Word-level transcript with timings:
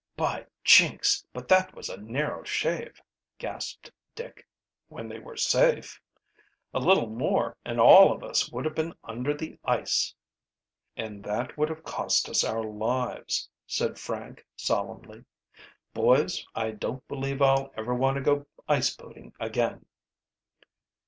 "By 0.17 0.47
jinks! 0.63 1.23
but 1.31 1.47
that 1.49 1.75
was 1.75 1.87
a 1.87 1.95
narrow 1.95 2.43
shave!" 2.43 2.99
gasped 3.37 3.91
Dick, 4.15 4.47
when 4.87 5.07
they 5.07 5.19
were 5.19 5.37
safe. 5.37 6.01
"A 6.73 6.79
little 6.79 7.05
more 7.05 7.55
and 7.63 7.79
all 7.79 8.11
of 8.11 8.23
us 8.23 8.51
would 8.51 8.65
have 8.65 8.73
been 8.73 8.95
under 9.03 9.31
the 9.35 9.59
ice." 9.63 10.15
"And 10.97 11.23
that 11.25 11.55
would 11.55 11.69
have 11.69 11.83
cost 11.83 12.27
us 12.29 12.43
our 12.43 12.63
lives!" 12.63 13.47
said 13.67 13.99
Frank 13.99 14.43
solemnly. 14.55 15.23
"Boys, 15.93 16.43
I 16.55 16.71
don't 16.71 17.07
believe 17.07 17.39
I'll 17.43 17.71
ever 17.77 17.93
want 17.93 18.15
to 18.15 18.21
go 18.23 18.47
ice 18.67 18.95
boating 18.97 19.33
again." 19.39 19.85